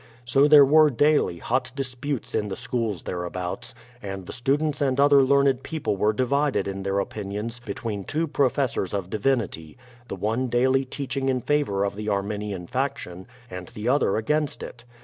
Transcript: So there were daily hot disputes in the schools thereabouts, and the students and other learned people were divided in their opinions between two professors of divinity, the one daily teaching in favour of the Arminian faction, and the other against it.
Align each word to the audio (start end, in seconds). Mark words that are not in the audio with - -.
So 0.25 0.47
there 0.47 0.65
were 0.65 0.89
daily 0.89 1.37
hot 1.37 1.71
disputes 1.75 2.33
in 2.33 2.47
the 2.47 2.55
schools 2.55 3.03
thereabouts, 3.03 3.75
and 4.01 4.25
the 4.25 4.33
students 4.33 4.81
and 4.81 4.99
other 4.99 5.21
learned 5.21 5.61
people 5.61 5.95
were 5.95 6.11
divided 6.11 6.67
in 6.67 6.81
their 6.81 6.97
opinions 6.97 7.59
between 7.59 8.05
two 8.05 8.25
professors 8.27 8.95
of 8.95 9.11
divinity, 9.11 9.77
the 10.07 10.15
one 10.15 10.47
daily 10.47 10.85
teaching 10.85 11.29
in 11.29 11.39
favour 11.41 11.83
of 11.83 11.95
the 11.95 12.09
Arminian 12.09 12.65
faction, 12.65 13.27
and 13.47 13.67
the 13.67 13.87
other 13.89 14.17
against 14.17 14.63
it. 14.63 14.85